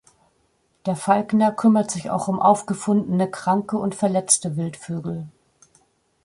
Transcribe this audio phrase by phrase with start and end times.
[0.87, 5.27] Der Falkner kümmert sich auch um aufgefundene kranke und verletzte Wildvögel.